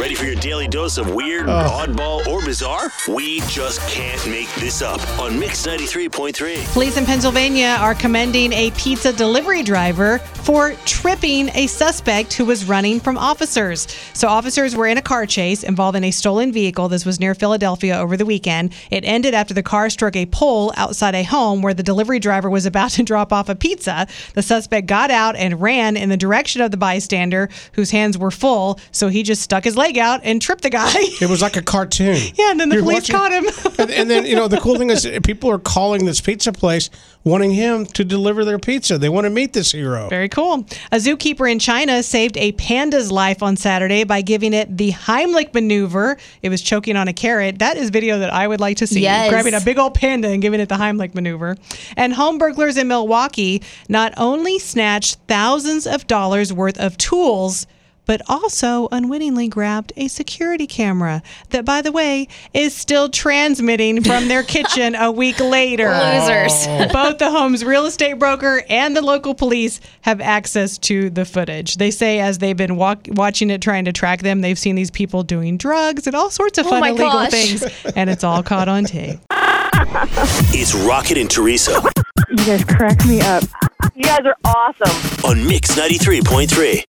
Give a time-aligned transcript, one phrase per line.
[0.00, 2.90] Ready for your daily dose of weird, oddball, or bizarre?
[3.06, 6.72] We just can't make this up on Mix 93.3.
[6.72, 10.18] Police in Pennsylvania are commending a pizza delivery driver
[10.50, 13.86] for tripping a suspect who was running from officers.
[14.14, 16.88] So, officers were in a car chase involving a stolen vehicle.
[16.88, 18.72] This was near Philadelphia over the weekend.
[18.90, 22.50] It ended after the car struck a pole outside a home where the delivery driver
[22.50, 24.08] was about to drop off a pizza.
[24.34, 28.32] The suspect got out and ran in the direction of the bystander whose hands were
[28.32, 28.80] full.
[28.90, 30.90] So, he just stuck his leg out and tripped the guy.
[31.20, 32.16] It was like a cartoon.
[32.40, 33.44] Yeah, and then the You're police watching- caught him.
[33.78, 36.90] and, and then you know the cool thing is people are calling this pizza place
[37.22, 38.96] wanting him to deliver their pizza.
[38.98, 40.08] They want to meet this hero.
[40.08, 40.39] Very cool.
[40.40, 45.52] A zookeeper in China saved a panda's life on Saturday by giving it the Heimlich
[45.52, 46.16] maneuver.
[46.42, 47.58] It was choking on a carrot.
[47.58, 49.00] That is video that I would like to see.
[49.00, 49.28] Yes.
[49.28, 51.56] Grabbing a big old panda and giving it the Heimlich maneuver.
[51.96, 57.66] And home burglars in Milwaukee not only snatched thousands of dollars worth of tools,
[58.10, 64.26] but also unwittingly grabbed a security camera that, by the way, is still transmitting from
[64.26, 65.88] their kitchen a week later.
[65.90, 66.66] Losers.
[66.92, 71.76] Both the home's real estate broker and the local police have access to the footage.
[71.76, 74.90] They say as they've been walk- watching it, trying to track them, they've seen these
[74.90, 77.30] people doing drugs and all sorts of Oh fun my illegal gosh.
[77.30, 79.20] things, and it's all caught on tape.
[80.52, 81.80] It's Rocket and Teresa
[82.28, 83.44] You guys crack me up.
[83.94, 85.24] You guys are awesome.
[85.30, 86.84] on Mix 93.3.